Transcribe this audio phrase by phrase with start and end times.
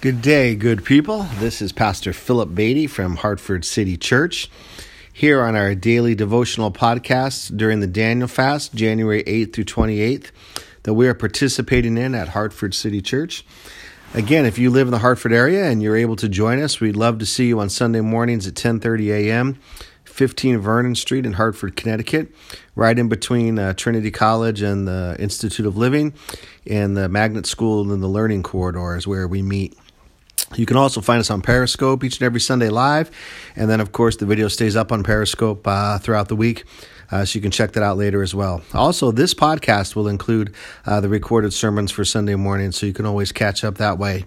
[0.00, 1.24] Good day, good people.
[1.40, 4.50] This is Pastor Philip Beatty from Hartford City Church
[5.12, 10.30] here on our daily devotional podcast during the Daniel fast, January 8th through 28th,
[10.84, 13.44] that we are participating in at Hartford City Church.
[14.14, 16.96] Again, if you live in the Hartford area and you're able to join us, we'd
[16.96, 19.58] love to see you on Sunday mornings at 10:30 a.m.
[20.06, 22.34] 15 Vernon Street in Hartford, Connecticut,
[22.74, 26.14] right in between uh, Trinity College and the Institute of Living
[26.66, 29.76] and the Magnet School and the Learning Corridor is where we meet.
[30.56, 33.10] You can also find us on Periscope each and every Sunday live.
[33.54, 36.64] And then, of course, the video stays up on Periscope uh, throughout the week.
[37.10, 38.62] Uh, so you can check that out later as well.
[38.72, 40.54] Also, this podcast will include
[40.86, 44.24] uh, the recorded sermons for Sunday morning, so you can always catch up that way.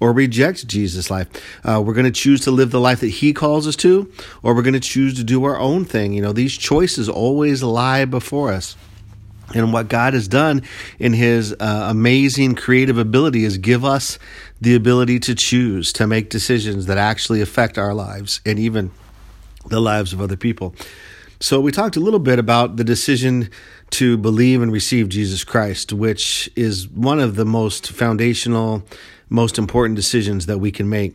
[0.00, 1.28] or reject Jesus' life.
[1.64, 4.10] Uh, we're going to choose to live the life that He calls us to,
[4.42, 6.12] or we're going to choose to do our own thing.
[6.12, 8.76] You know, these choices always lie before us.
[9.54, 10.62] And what God has done
[10.98, 14.18] in His uh, amazing creative ability is give us
[14.60, 18.90] the ability to choose, to make decisions that actually affect our lives and even
[19.66, 20.74] the lives of other people.
[21.40, 23.48] So, we talked a little bit about the decision
[23.90, 28.82] to believe and receive Jesus Christ, which is one of the most foundational
[29.28, 31.14] most important decisions that we can make.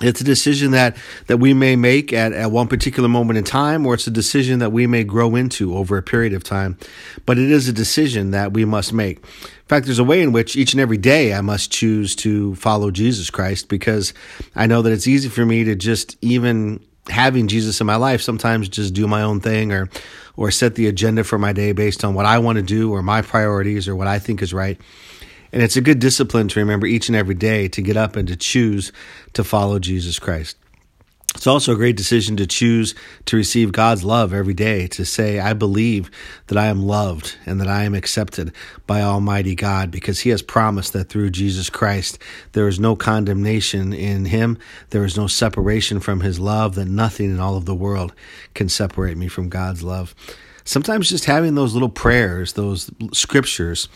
[0.00, 3.84] It's a decision that, that we may make at, at one particular moment in time,
[3.84, 6.78] or it's a decision that we may grow into over a period of time.
[7.26, 9.18] But it is a decision that we must make.
[9.18, 12.54] In fact, there's a way in which each and every day I must choose to
[12.54, 14.14] follow Jesus Christ because
[14.54, 18.20] I know that it's easy for me to just even having Jesus in my life,
[18.20, 19.88] sometimes just do my own thing or,
[20.36, 23.02] or set the agenda for my day based on what I want to do or
[23.02, 24.78] my priorities or what I think is right.
[25.52, 28.28] And it's a good discipline to remember each and every day to get up and
[28.28, 28.92] to choose
[29.32, 30.56] to follow Jesus Christ.
[31.34, 32.94] It's also a great decision to choose
[33.26, 36.10] to receive God's love every day, to say, I believe
[36.48, 38.52] that I am loved and that I am accepted
[38.86, 42.18] by Almighty God because He has promised that through Jesus Christ
[42.52, 44.58] there is no condemnation in Him,
[44.90, 48.14] there is no separation from His love, that nothing in all of the world
[48.54, 50.14] can separate me from God's love.
[50.64, 53.88] Sometimes just having those little prayers, those scriptures,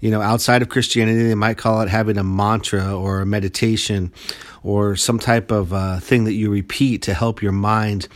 [0.00, 4.12] you know, outside of Christianity, they might call it having a mantra or a meditation
[4.62, 8.08] or some type of uh, thing that you repeat to help your mind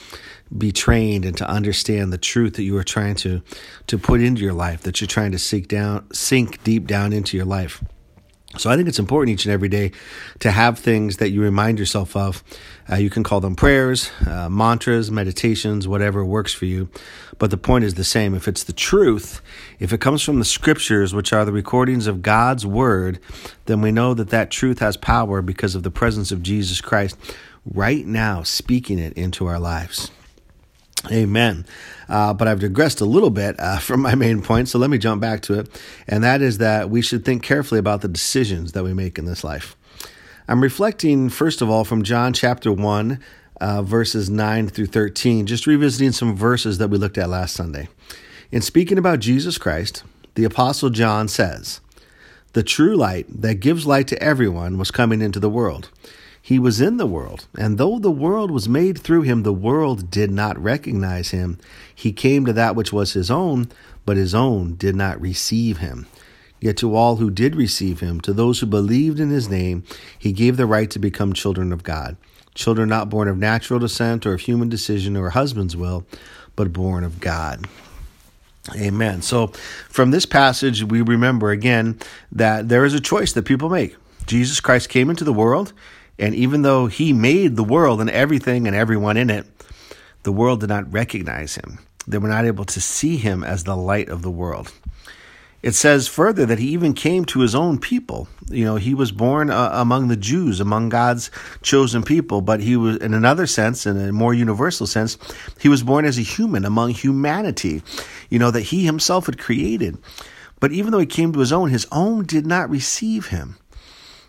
[0.57, 3.43] be trained and to understand the truth that you are trying to
[3.87, 7.37] to put into your life, that you're trying to sink down, sink deep down into
[7.37, 7.83] your life.
[8.59, 9.93] So I think it's important each and every day
[10.41, 12.45] to have things that you remind yourself of.
[12.91, 16.91] Uh, you can call them prayers, uh, mantras, meditations, whatever works for you.
[17.39, 18.35] But the point is the same.
[18.35, 19.41] If it's the truth,
[19.79, 23.19] if it comes from the scriptures, which are the recordings of God's word,
[23.67, 27.17] then we know that that truth has power because of the presence of Jesus Christ
[27.65, 30.11] right now speaking it into our lives.
[31.11, 31.67] Amen.
[32.09, 34.99] Uh, but I've digressed a little bit uh, from my main point, so let me
[34.99, 35.81] jump back to it.
[36.07, 39.25] And that is that we should think carefully about the decisions that we make in
[39.25, 39.77] this life.
[40.49, 43.21] I'm reflecting, first of all, from John chapter 1,
[43.61, 47.89] uh, verses 9 through 13, just revisiting some verses that we looked at last Sunday.
[48.51, 50.03] In speaking about Jesus Christ,
[50.35, 51.81] the Apostle John says,
[52.53, 55.91] The true light that gives light to everyone was coming into the world.
[56.45, 60.11] He was in the world, and though the world was made through him, the world
[60.11, 61.57] did not recognize him.
[61.95, 63.69] He came to that which was his own,
[64.05, 66.09] but his own did not receive him.
[66.61, 69.85] Yet to all who did receive him, to those who believed in his name,
[70.19, 72.17] he gave the right to become children of God.
[72.57, 76.05] Children not born of natural descent or of human decision or husband's will,
[76.57, 77.67] but born of God.
[78.77, 79.23] Amen.
[79.23, 79.49] So,
[79.89, 81.99] from this passage, we remember again
[82.33, 83.97] that there is a choice that people make.
[84.27, 85.73] Jesus Christ came into the world.
[86.19, 89.47] And even though he made the world and everything and everyone in it,
[90.23, 91.79] the world did not recognize him.
[92.07, 94.73] They were not able to see him as the light of the world.
[95.63, 98.27] It says further that he even came to his own people.
[98.51, 101.31] You know, he was born uh, among the Jews, among God's
[101.63, 105.19] chosen people, but he was, in another sense, in a more universal sense,
[105.61, 107.81] he was born as a human among humanity,
[108.29, 109.99] you know, that he himself had created.
[110.59, 113.57] But even though he came to his own, his own did not receive him.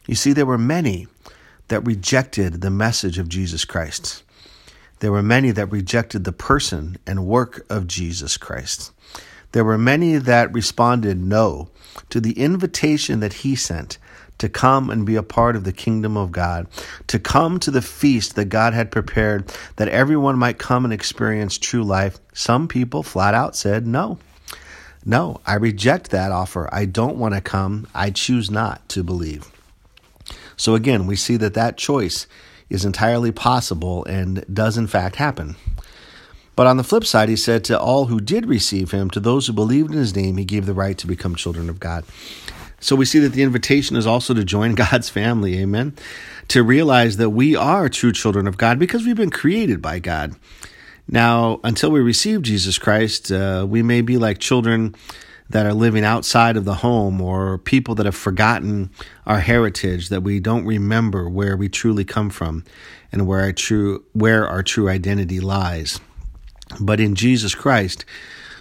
[0.06, 1.08] You see, there were many
[1.74, 4.22] that rejected the message of Jesus Christ.
[5.00, 8.92] There were many that rejected the person and work of Jesus Christ.
[9.54, 11.72] There were many that responded no
[12.12, 13.98] to the invitation that he sent
[14.38, 16.68] to come and be a part of the kingdom of God,
[17.08, 21.58] to come to the feast that God had prepared that everyone might come and experience
[21.58, 22.20] true life.
[22.34, 24.20] Some people flat out said, No,
[25.04, 26.70] no, I reject that offer.
[26.72, 27.88] I don't want to come.
[27.96, 29.50] I choose not to believe.
[30.64, 32.26] So again, we see that that choice
[32.70, 35.58] is entirely possible and does in fact happen.
[36.56, 39.46] But on the flip side, he said to all who did receive him, to those
[39.46, 42.06] who believed in his name, he gave the right to become children of God.
[42.80, 45.98] So we see that the invitation is also to join God's family, amen?
[46.48, 50.34] To realize that we are true children of God because we've been created by God.
[51.10, 54.96] Now, until we receive Jesus Christ, uh, we may be like children
[55.54, 58.90] that are living outside of the home or people that have forgotten
[59.28, 62.64] our heritage, that we don't remember where we truly come from
[63.12, 66.02] and where our true, where our true identity lies.
[66.80, 68.04] But in Jesus Christ,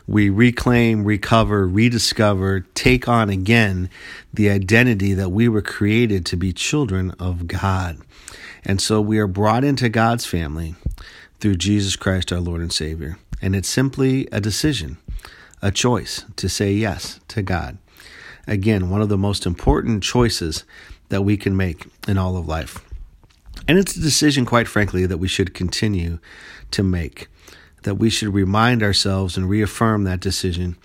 [0.06, 3.88] we reclaim, recover, rediscover, take on again
[4.34, 8.02] the identity that we were created to be children of God.
[8.66, 10.74] And so we are brought into God's family
[11.40, 13.16] through Jesus Christ, our Lord and Savior.
[13.40, 14.98] And it's simply a decision,
[15.62, 17.78] a choice to say yes to God.
[18.46, 20.64] Again, one of the most important choices
[21.08, 22.84] that we can make in all of life.
[23.68, 26.18] And it's a decision, quite frankly, that we should continue
[26.72, 27.28] to make
[27.82, 30.76] that we should remind ourselves and reaffirm that decision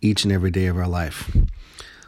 [0.00, 1.36] each and every day of our life.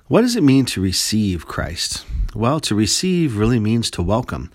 [0.07, 2.05] What does it mean to receive Christ?
[2.35, 4.51] Well, to receive really means to welcome,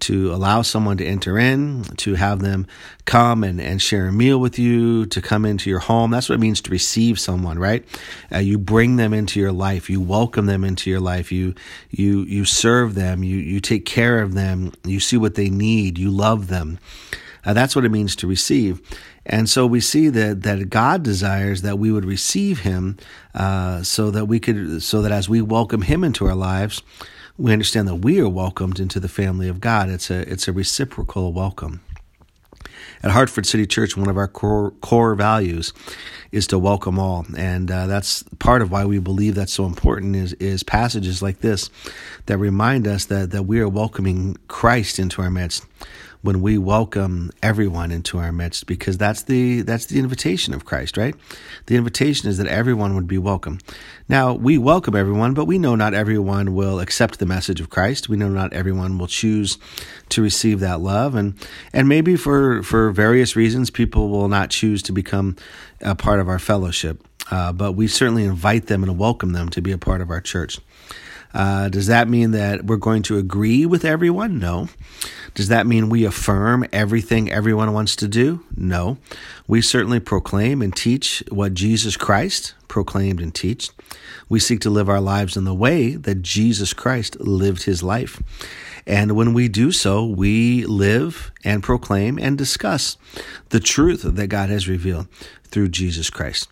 [0.00, 2.66] to allow someone to enter in, to have them
[3.04, 6.10] come and, and share a meal with you, to come into your home.
[6.10, 7.84] That's what it means to receive someone, right?
[8.32, 11.54] Uh, you bring them into your life, you welcome them into your life, you
[11.90, 15.98] you you serve them, you you take care of them, you see what they need,
[15.98, 16.78] you love them.
[17.44, 18.80] Uh, that's what it means to receive.
[19.26, 22.96] And so we see that, that God desires that we would receive Him
[23.34, 26.82] uh, so that we could, so that as we welcome Him into our lives,
[27.40, 29.88] we understand that we are welcomed into the family of God.
[29.88, 31.80] It's a, it's a reciprocal welcome.
[33.02, 35.72] At Hartford City Church, one of our core, core values
[36.32, 40.14] is to welcome all, and uh, that's part of why we believe that's so important.
[40.14, 41.70] Is is passages like this
[42.26, 45.64] that remind us that that we are welcoming Christ into our midst
[46.22, 50.96] when we welcome everyone into our midst because that's the that's the invitation of Christ,
[50.96, 51.14] right?
[51.66, 53.58] The invitation is that everyone would be welcome.
[54.08, 58.08] Now, we welcome everyone, but we know not everyone will accept the message of Christ.
[58.08, 59.58] We know not everyone will choose
[60.10, 61.34] to receive that love and
[61.72, 65.36] and maybe for for various reasons people will not choose to become
[65.80, 67.02] a part of our fellowship.
[67.30, 70.20] Uh, but we certainly invite them and welcome them to be a part of our
[70.20, 70.58] church.
[71.32, 74.38] Uh, does that mean that we're going to agree with everyone?
[74.38, 74.68] No.
[75.34, 78.44] Does that mean we affirm everything everyone wants to do?
[78.56, 78.98] No.
[79.46, 83.68] We certainly proclaim and teach what Jesus Christ proclaimed and teach.
[84.30, 88.22] We seek to live our lives in the way that Jesus Christ lived his life.
[88.86, 92.96] And when we do so, we live and proclaim and discuss
[93.50, 95.08] the truth that God has revealed
[95.44, 96.48] through Jesus Christ.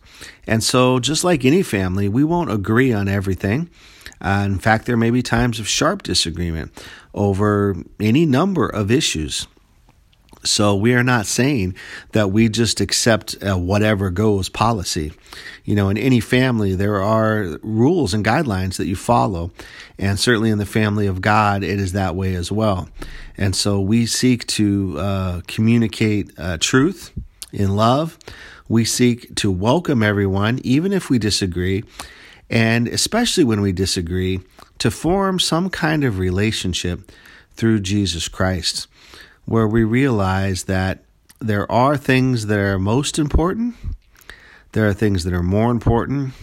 [0.46, 3.70] And so, just like any family, we won't agree on everything.
[4.20, 6.72] Uh, in fact, there may be times of sharp disagreement
[7.14, 9.46] over any number of issues.
[10.44, 11.74] So we are not saying
[12.12, 15.12] that we just accept a whatever goes policy.
[15.64, 19.50] You know, in any family, there are rules and guidelines that you follow.
[19.98, 22.88] And certainly in the family of God, it is that way as well.
[23.36, 27.12] And so we seek to uh, communicate uh, truth
[27.52, 28.18] in love.
[28.68, 31.84] We seek to welcome everyone, even if we disagree,
[32.50, 34.40] and especially when we disagree,
[34.78, 37.10] to form some kind of relationship
[37.54, 38.86] through Jesus Christ,
[39.48, 41.02] where we realize that
[41.38, 43.74] there are things that are most important,
[44.72, 46.34] there are things that are more important,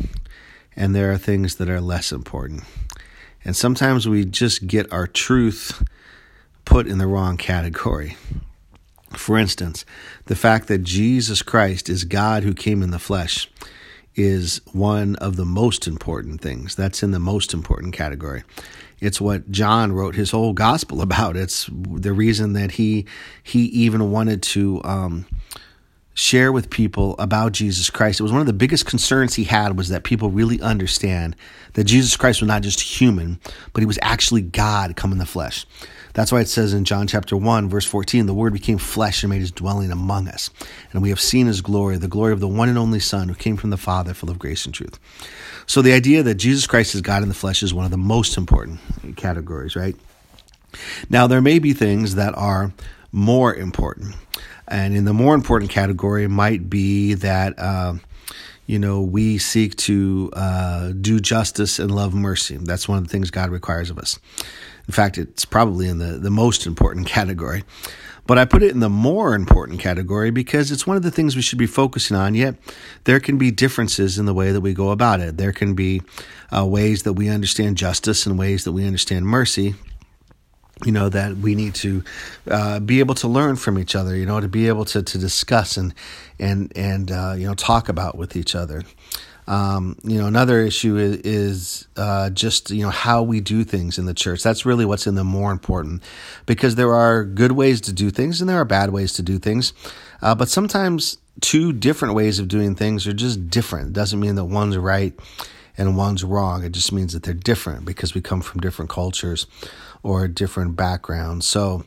[0.75, 2.63] and there are things that are less important.
[3.43, 5.83] And sometimes we just get our truth
[6.65, 8.17] put in the wrong category.
[9.11, 9.85] For instance,
[10.25, 13.47] the fact that Jesus Christ is God who came in the flesh
[14.15, 16.75] is one of the most important things.
[16.75, 18.43] That's in the most important category.
[19.01, 21.35] It's what John wrote his whole gospel about.
[21.35, 23.05] It's the reason that he
[23.43, 25.25] he even wanted to um,
[26.13, 28.19] share with people about Jesus Christ.
[28.19, 31.35] It was one of the biggest concerns he had was that people really understand
[31.73, 33.39] that Jesus Christ was not just human,
[33.73, 35.65] but he was actually God come in the flesh.
[36.15, 39.29] That's why it says in John chapter 1, verse 14, the Word became flesh and
[39.29, 40.49] made his dwelling among us.
[40.93, 43.35] And we have seen his glory, the glory of the one and only Son who
[43.35, 44.97] came from the Father, full of grace and truth.
[45.67, 47.97] So the idea that Jesus Christ is God in the flesh is one of the
[47.97, 48.79] most important
[49.17, 49.95] categories, right?
[51.09, 52.71] Now, there may be things that are
[53.11, 54.15] more important.
[54.69, 57.95] And in the more important category might be that, uh,
[58.67, 62.57] you know, we seek to uh, do justice and love mercy.
[62.57, 64.17] That's one of the things God requires of us.
[64.87, 67.63] In fact, it's probably in the, the most important category.
[68.27, 71.35] But I put it in the more important category because it's one of the things
[71.35, 72.33] we should be focusing on.
[72.33, 72.55] Yet
[73.03, 75.37] there can be differences in the way that we go about it.
[75.37, 76.01] There can be
[76.55, 79.75] uh, ways that we understand justice and ways that we understand mercy
[80.83, 82.03] you know that we need to
[82.49, 85.17] uh, be able to learn from each other you know to be able to, to
[85.17, 85.93] discuss and
[86.39, 88.83] and and uh, you know talk about with each other
[89.47, 93.97] um, you know another issue is, is uh, just you know how we do things
[93.97, 96.01] in the church that's really what's in the more important
[96.45, 99.37] because there are good ways to do things and there are bad ways to do
[99.37, 99.73] things
[100.21, 104.35] uh, but sometimes two different ways of doing things are just different it doesn't mean
[104.35, 105.13] that one's right
[105.77, 106.63] and one's wrong.
[106.63, 109.47] It just means that they're different because we come from different cultures
[110.03, 111.47] or different backgrounds.
[111.47, 111.85] So,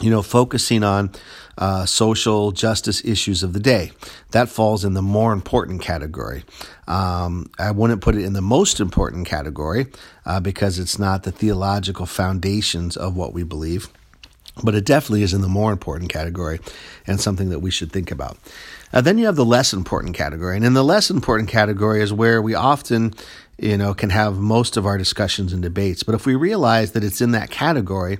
[0.00, 1.10] you know, focusing on
[1.58, 3.90] uh, social justice issues of the day.
[4.30, 6.44] That falls in the more important category.
[6.86, 9.86] Um, I wouldn't put it in the most important category
[10.24, 13.88] uh, because it's not the theological foundations of what we believe
[14.62, 16.60] but it definitely is in the more important category
[17.06, 18.38] and something that we should think about.
[18.92, 22.12] Uh, then you have the less important category, and in the less important category is
[22.12, 23.12] where we often,
[23.58, 26.02] you know, can have most of our discussions and debates.
[26.02, 28.18] But if we realize that it's in that category,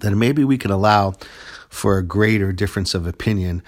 [0.00, 1.14] then maybe we could allow
[1.68, 3.62] for a greater difference of opinion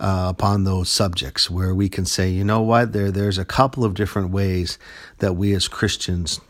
[0.00, 3.84] uh, upon those subjects, where we can say, you know what, there there's a couple
[3.84, 4.78] of different ways
[5.18, 6.40] that we as Christians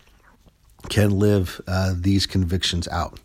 [0.88, 3.18] can live uh, these convictions out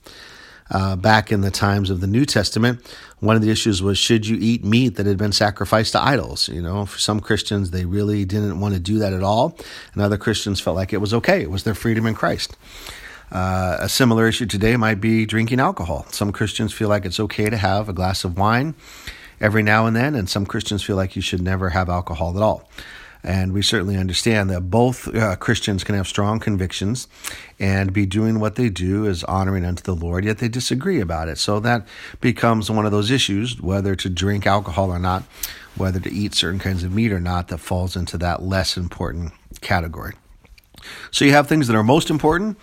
[0.69, 2.81] uh, back in the times of the New Testament,
[3.19, 6.49] one of the issues was should you eat meat that had been sacrificed to idols?
[6.49, 9.57] You know, for some Christians, they really didn't want to do that at all,
[9.93, 11.41] and other Christians felt like it was okay.
[11.41, 12.55] It was their freedom in Christ.
[13.31, 16.05] Uh, a similar issue today might be drinking alcohol.
[16.10, 18.75] Some Christians feel like it's okay to have a glass of wine
[19.41, 22.41] every now and then, and some Christians feel like you should never have alcohol at
[22.41, 22.69] all.
[23.24, 27.07] And we certainly understand that both uh, Christians can have strong convictions
[27.60, 31.27] and be doing what they do is honoring unto the Lord, yet they disagree about
[31.27, 31.38] it.
[31.38, 31.86] So that
[32.22, 35.24] becomes one of those issues, whether to drink alcohol or not,
[35.75, 39.34] whether to eat certain kinds of meat or not, that falls into that less important
[39.60, 40.13] category.
[41.12, 42.57] So you have things that are most important,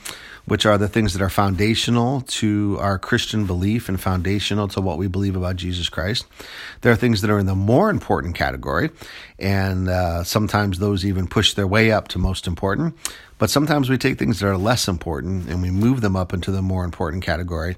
[0.46, 4.98] which are the things that are foundational to our Christian belief and foundational to what
[4.98, 6.26] we believe about Jesus Christ.
[6.82, 8.90] There are things that are in the more important category,
[9.38, 12.94] and uh, sometimes those even push their way up to most important.
[13.44, 16.50] But sometimes we take things that are less important and we move them up into
[16.50, 17.76] the more important category.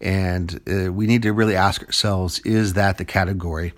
[0.00, 3.74] And uh, we need to really ask ourselves is that the category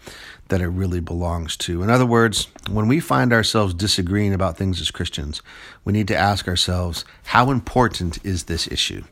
[0.47, 1.83] that it really belongs to?
[1.83, 5.43] In other words, when we find ourselves disagreeing about things as Christians,
[5.85, 9.03] we need to ask ourselves how important is this issue?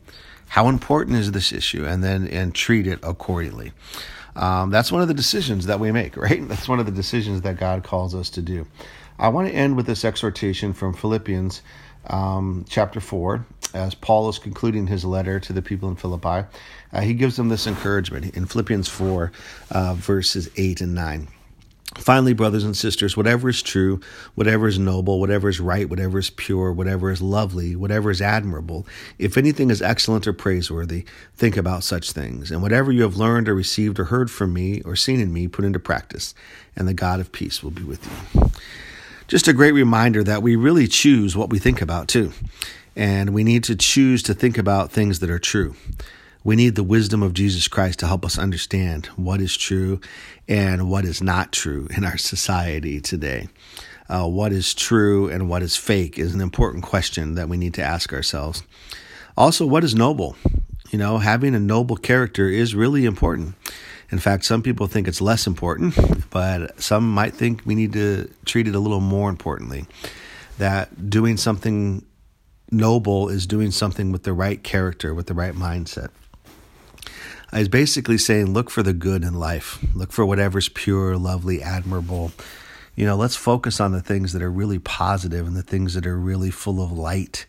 [0.47, 1.85] How important is this issue?
[1.85, 3.73] And then and treat it accordingly.
[4.37, 6.47] Um, that's one of the decisions that we make, right?
[6.47, 8.65] That's one of the decisions that God calls us to do.
[9.19, 11.61] I want to end with this exhortation from Philippians
[12.07, 16.47] um, chapter 4, as Paul is concluding his letter to the people in Philippi.
[16.91, 19.31] Uh, he gives them this encouragement in Philippians 4,
[19.71, 21.27] uh, verses 8 and 9.
[21.97, 23.99] Finally, brothers and sisters, whatever is true,
[24.33, 28.87] whatever is noble, whatever is right, whatever is pure, whatever is lovely, whatever is admirable,
[29.19, 31.05] if anything is excellent or praiseworthy,
[31.35, 32.49] think about such things.
[32.49, 35.47] And whatever you have learned or received or heard from me or seen in me,
[35.47, 36.33] put into practice,
[36.75, 38.51] and the God of peace will be with you.
[39.27, 42.33] Just a great reminder that we really choose what we think about, too.
[42.95, 45.75] And we need to choose to think about things that are true.
[46.43, 50.01] We need the wisdom of Jesus Christ to help us understand what is true
[50.47, 53.47] and what is not true in our society today.
[54.09, 57.73] Uh, what is true and what is fake is an important question that we need
[57.75, 58.61] to ask ourselves.
[59.37, 60.35] Also, what is noble?
[60.91, 63.55] You know, having a noble character is really important.
[64.13, 65.95] In fact, some people think it's less important,
[66.29, 69.85] but some might think we need to treat it a little more importantly.
[70.59, 72.05] That doing something
[72.71, 76.09] noble is doing something with the right character, with the right mindset
[77.53, 81.61] I was basically saying look for the good in life, look for whatever's pure, lovely,
[81.61, 82.31] admirable.
[82.95, 86.07] You know, let's focus on the things that are really positive and the things that
[86.07, 87.45] are really full of light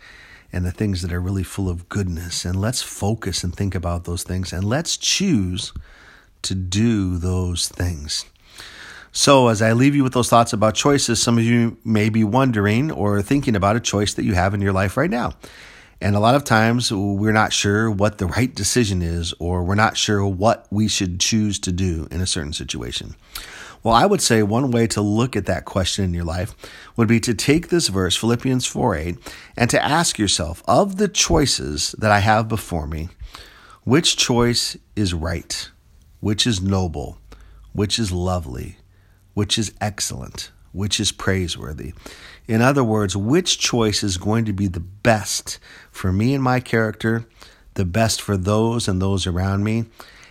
[0.52, 2.44] and the things that are really full of goodness.
[2.44, 5.72] And let's focus and think about those things and let's choose
[6.44, 8.24] to do those things.
[9.12, 12.24] So, as I leave you with those thoughts about choices, some of you may be
[12.24, 15.34] wondering or thinking about a choice that you have in your life right now.
[16.00, 19.74] And a lot of times we're not sure what the right decision is, or we're
[19.76, 23.14] not sure what we should choose to do in a certain situation.
[23.84, 26.56] Well, I would say one way to look at that question in your life
[26.96, 29.16] would be to take this verse, Philippians 4 8,
[29.56, 33.10] and to ask yourself, of the choices that I have before me,
[33.84, 35.70] Which choice is right?
[36.24, 37.18] Which is noble?
[37.74, 38.78] Which is lovely?
[39.34, 40.52] Which is excellent?
[40.72, 41.92] Which is praiseworthy?
[42.48, 45.58] In other words, which choice is going to be the best
[45.90, 47.26] for me and my character,
[47.74, 49.84] the best for those and those around me,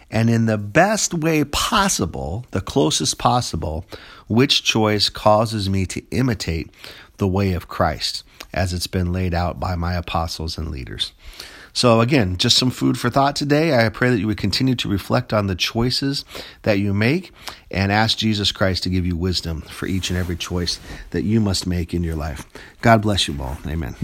[0.09, 3.85] and in the best way possible, the closest possible,
[4.27, 6.71] which choice causes me to imitate
[7.17, 11.13] the way of Christ as it's been laid out by my apostles and leaders.
[11.73, 13.75] So, again, just some food for thought today.
[13.75, 16.23] I pray that you would continue to reflect on the choices
[16.61, 17.31] that you make
[17.71, 21.41] and ask Jesus Christ to give you wisdom for each and every choice that you
[21.41, 22.45] must make in your life.
[22.81, 23.57] God bless you all.
[23.65, 23.95] Amen.